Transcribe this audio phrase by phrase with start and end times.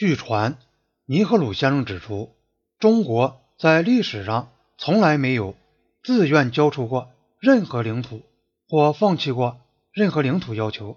[0.00, 0.56] 据传，
[1.04, 2.34] 尼赫鲁先生指出，
[2.78, 5.54] 中国在历史上从来没有
[6.02, 8.22] 自愿交出过任何领土，
[8.66, 9.60] 或放弃过
[9.92, 10.96] 任何领土要求。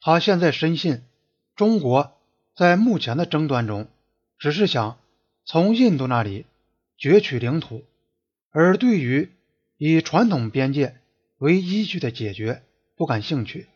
[0.00, 1.04] 他现在深信，
[1.54, 2.14] 中国
[2.56, 3.86] 在目前的争端中，
[4.40, 4.98] 只是想
[5.44, 6.44] 从印度那里
[6.98, 7.84] 攫取领土，
[8.50, 9.30] 而对于
[9.76, 10.96] 以传统边界
[11.38, 12.64] 为依据的解决
[12.96, 13.68] 不感兴趣。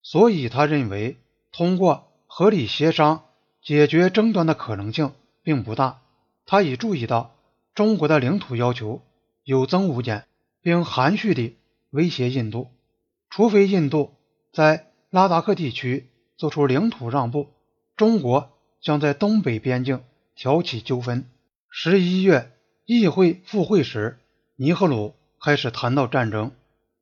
[0.00, 1.18] 所以，他认为
[1.52, 3.24] 通过合理协商。
[3.66, 5.12] 解决争端的可能性
[5.42, 6.00] 并不大。
[6.44, 7.34] 他已注意到
[7.74, 9.02] 中国的领土要求
[9.42, 10.24] 有增无减，
[10.62, 11.58] 并含蓄地
[11.90, 12.70] 威胁印度，
[13.28, 14.14] 除非印度
[14.52, 17.48] 在拉达克地区做出领土让步，
[17.96, 20.04] 中国将在东北边境
[20.36, 21.28] 挑起纠纷。
[21.68, 22.52] 十一月
[22.84, 24.20] 议会复会时，
[24.54, 26.52] 尼赫鲁开始谈到战争，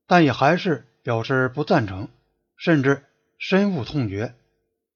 [0.06, 2.08] 但也还是表示不赞成，
[2.56, 3.04] 甚至
[3.36, 4.34] 深恶痛绝。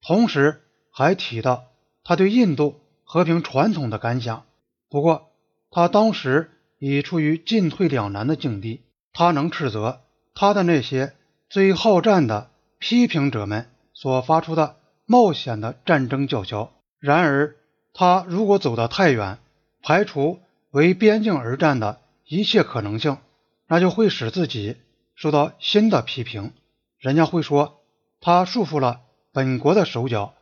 [0.01, 1.65] 同时，还提到
[2.03, 4.45] 他对印度和平传统的感想，
[4.89, 5.31] 不过
[5.71, 8.81] 他当时已处于进退两难的境地。
[9.11, 10.01] 他能斥责
[10.35, 11.13] 他的那些
[11.49, 17.55] 最好战的批评者们所发出的冒险的战争叫嚣，然而
[17.93, 19.39] 他如果走得太远，
[19.81, 23.17] 排除为边境而战的一切可能性，
[23.67, 24.77] 那就会使自己
[25.15, 26.53] 受到新的批评。
[26.99, 27.81] 人家会说
[28.21, 29.01] 他束缚了
[29.33, 30.35] 本国的手脚。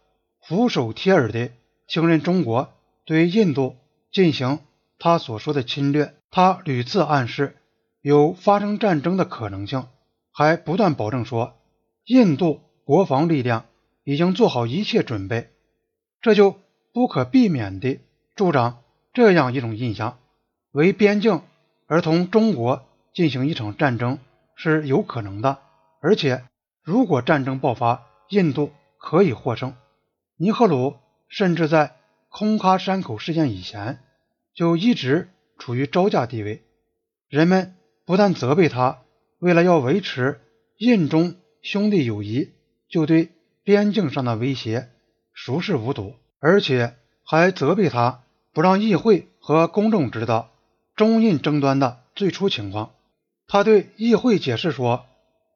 [0.48, 1.52] 俯首帖耳地
[1.88, 2.70] 听任中国
[3.03, 3.76] 对印度
[4.14, 4.59] 进行
[4.98, 7.58] 他所说的侵略，他屡次暗示
[8.00, 9.90] 有发生战争的可能性，
[10.31, 11.58] 还不断保证说
[12.06, 13.66] 印度国防力量
[14.06, 15.50] 已经做好一切准备，
[16.22, 16.56] 这就
[16.94, 18.00] 不可避免地
[18.34, 20.18] 助长这样一种印象：
[20.72, 21.42] 为边境
[21.88, 24.18] 而同中国进行一场战争
[24.56, 25.58] 是有可能的，
[26.00, 26.45] 而且
[26.84, 29.75] 如果战争爆发，印度可以获胜。
[30.39, 31.95] 尼赫鲁甚至在
[32.30, 33.97] 空喀山口事件以前
[34.53, 36.61] 就一直处于招架地位，
[37.27, 38.99] 人们不但责备他
[39.39, 40.39] 为了要维持
[40.78, 42.51] 印中兄弟友谊，
[42.88, 43.29] 就对
[43.63, 44.89] 边境上的威胁
[45.34, 48.22] 熟视无睹，而且还责备他
[48.53, 50.51] 不让议会和公众知道
[50.95, 52.91] 中印争端的最初情况。
[53.47, 55.07] 他对议会解释说：“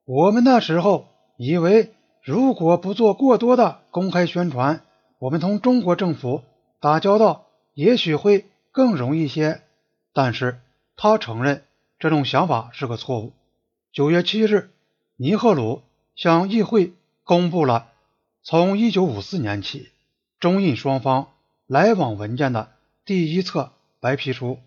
[0.06, 1.08] 我们那时候
[1.38, 4.84] 以为。”如果不做过多的公开宣传，
[5.18, 6.44] 我们同中国政府
[6.80, 9.64] 打交道也许会更容易些。
[10.14, 10.62] 但是
[10.96, 11.64] 他承认
[11.98, 13.34] 这种想法是个错误。
[13.92, 14.70] 九月七日，
[15.16, 15.82] 尼赫鲁
[16.16, 16.94] 向议会
[17.24, 17.88] 公布了
[18.44, 19.90] 从一九五四年起
[20.40, 21.30] 中印双方
[21.66, 22.72] 来往文件的
[23.04, 24.60] 第一册白皮书，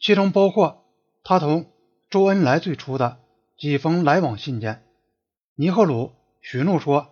[0.00, 0.84] 其中包括
[1.22, 1.66] 他同
[2.08, 3.18] 周恩来最初的
[3.58, 4.82] 几封来往信件。
[5.54, 6.12] 尼赫鲁。
[6.46, 7.08] 许诺说：“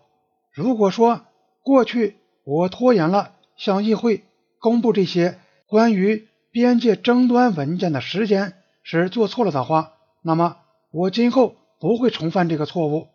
[0.53, 1.23] 如果说
[1.63, 4.25] 过去我拖延了向议会
[4.59, 10.59] 公布这些关于边界争端文件的时间是做错了的话，那么
[10.91, 13.09] 我今后不会重犯这个错误。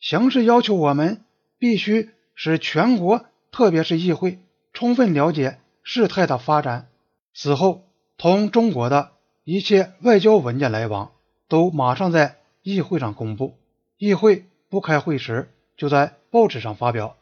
[0.00, 1.24] 形势要求我们
[1.58, 4.40] 必须使全国，特别是议会，
[4.74, 6.88] 充分了解事态的发展。
[7.32, 7.88] 此后，
[8.18, 9.12] 同中国的
[9.44, 11.12] 一切外交文件来往
[11.48, 13.56] 都马上在议会上公布。
[13.96, 17.16] 议会不开会时。”就在报纸上发表，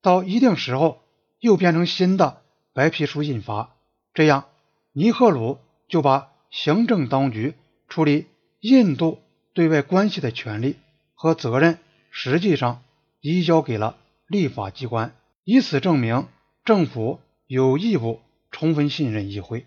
[0.00, 1.00] 到一定时候
[1.40, 3.74] 又变成新的白皮书印发，
[4.14, 4.46] 这样
[4.92, 5.58] 尼赫鲁
[5.88, 7.54] 就把行政当局
[7.88, 8.26] 处理
[8.60, 9.18] 印度
[9.52, 10.76] 对外关系的权利
[11.14, 11.78] 和责任，
[12.10, 12.82] 实际上
[13.20, 13.96] 移交给了
[14.26, 16.28] 立法机关，以此证明
[16.64, 19.66] 政府有义务充分信任议会。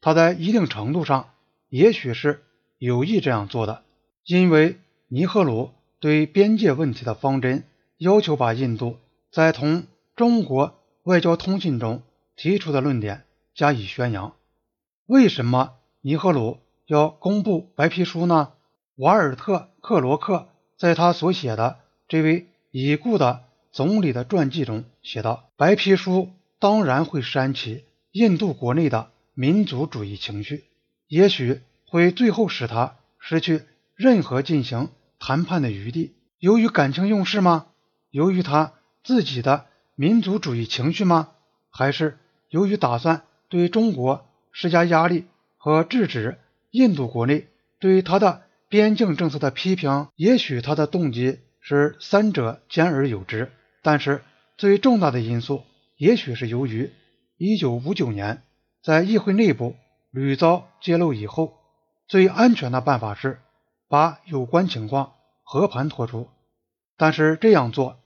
[0.00, 1.30] 他在一定程度上
[1.68, 2.42] 也许是
[2.78, 3.82] 有意这样做的，
[4.24, 4.78] 因为
[5.08, 7.64] 尼赫鲁对边界问题的方针。
[8.00, 8.96] 要求把印度
[9.30, 12.02] 在同中国外交通信中
[12.34, 13.24] 提出的论点
[13.54, 14.34] 加以宣扬。
[15.04, 18.52] 为什么尼赫鲁要公布白皮书呢？
[18.96, 30.64] 瓦尔特·克罗克在他所写的这位已故的总理的传记中写道：“白皮书当然会煽起印度国内的民族主义情绪，
[31.06, 33.60] 也许会最后使他失去
[33.94, 34.88] 任何进行
[35.18, 36.14] 谈判的余地。
[36.38, 37.66] 由于感情用事吗？”
[38.10, 38.72] 由于他
[39.04, 41.30] 自己的民族主义情绪吗？
[41.70, 42.18] 还是
[42.48, 45.26] 由于打算对中国施加压力
[45.56, 46.38] 和制止
[46.70, 47.46] 印度国内
[47.78, 50.08] 对他的边境政策的批评？
[50.16, 53.52] 也许他的动机是三者兼而有之。
[53.82, 54.22] 但是
[54.56, 55.62] 最重大的因素，
[55.96, 56.92] 也许是由于
[57.38, 58.42] 1959年
[58.82, 59.76] 在议会内部
[60.10, 61.54] 屡遭揭露以后，
[62.08, 63.38] 最安全的办法是
[63.88, 65.12] 把有关情况
[65.44, 66.28] 和盘托出。
[66.96, 67.99] 但是这样做。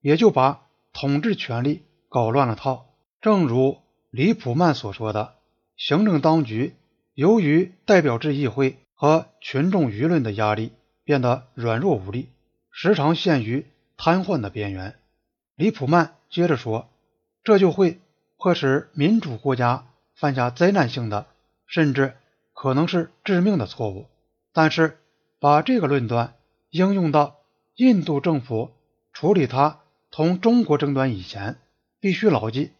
[0.00, 2.86] 也就把统治权力搞乱了套。
[3.20, 3.78] 正如
[4.10, 5.34] 李普曼所说的，
[5.76, 6.74] 行政当局
[7.14, 10.72] 由于代表制议会和群众舆论的压力，
[11.04, 12.28] 变得软弱无力，
[12.70, 13.66] 时常陷于
[13.96, 14.96] 瘫痪的边缘。
[15.54, 16.88] 李普曼接着说，
[17.44, 18.00] 这就会
[18.38, 21.26] 迫使民主国家犯下灾难性的，
[21.66, 22.16] 甚至
[22.54, 24.06] 可能是致命的错误。
[24.52, 24.98] 但是，
[25.38, 26.34] 把这个论断
[26.70, 27.36] 应用到
[27.76, 28.70] 印度政府
[29.12, 29.79] 处理他
[30.10, 31.58] 同中国争端以前，
[32.00, 32.72] 必须牢记，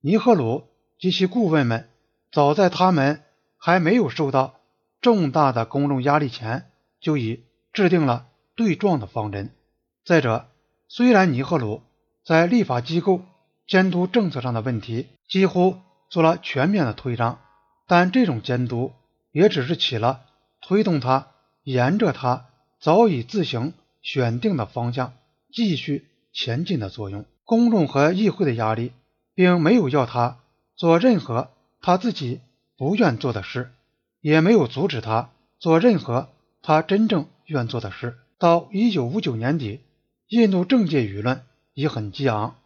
[0.00, 0.64] 尼赫鲁
[0.98, 1.88] 及其顾问们
[2.30, 3.22] 早在他们
[3.56, 4.60] 还没有受到
[5.00, 6.70] 重大的公众压力前，
[7.00, 9.50] 就已制定了对撞的方针。
[10.04, 10.48] 再者，
[10.88, 11.82] 虽然尼赫鲁
[12.24, 13.22] 在立法机构
[13.66, 15.78] 监督政策上的问题几乎
[16.10, 17.40] 做了全面的推让，
[17.86, 18.92] 但这种监督
[19.32, 20.26] 也只是起了
[20.60, 21.28] 推动他
[21.62, 22.46] 沿着他
[22.78, 23.72] 早已自行
[24.02, 25.14] 选定的方向
[25.50, 27.24] 继续前进的作用。
[27.44, 28.92] 公众和议会的压力，
[29.34, 30.40] 并没有要他
[30.76, 31.50] 做任何
[31.80, 32.40] 他自己
[32.76, 33.70] 不愿做的事，
[34.20, 36.28] 也没有阻止他做任何
[36.62, 38.18] 他真正愿做的事。
[38.38, 39.80] 到一九五九年底，
[40.28, 41.42] 印度政界舆论
[41.72, 42.56] 已很激昂，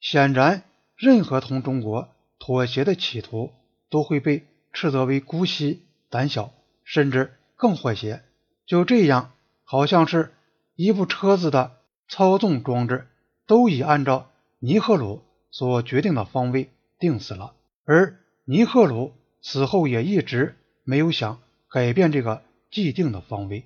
[0.00, 0.62] 显然，
[0.96, 2.08] 任何同中国
[2.38, 3.50] 妥协的企图
[3.90, 6.52] 都会被斥责为姑息、胆小，
[6.84, 8.22] 甚至更坏些。
[8.64, 9.32] 就这样，
[9.64, 10.32] 好像是
[10.76, 11.72] 一部车子的
[12.10, 13.06] 操纵装置
[13.46, 14.28] 都已按照
[14.58, 15.22] 尼赫鲁
[15.52, 16.68] 所决定的方位
[16.98, 17.54] 定死了，
[17.84, 21.40] 而尼赫鲁此后也一直没有想
[21.70, 23.64] 改变这个既定的方位。